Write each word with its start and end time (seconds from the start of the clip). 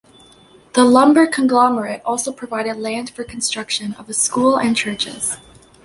The 0.73 0.83
lumber 0.83 1.27
conglomerate 1.27 2.01
also 2.05 2.31
provided 2.33 2.77
land 2.79 3.11
for 3.11 3.23
construction 3.23 3.93
of 3.99 4.09
a 4.09 4.15
school 4.15 4.57
and 4.57 4.75
churches. 4.75 5.37